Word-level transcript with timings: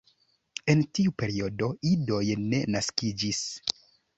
En 0.73 0.81
tiu 0.99 1.13
periodo 1.23 1.69
idoj 1.91 2.23
ne 2.47 2.63
naskiĝis. 2.77 3.45